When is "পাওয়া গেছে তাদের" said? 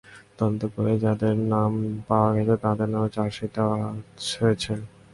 2.07-2.87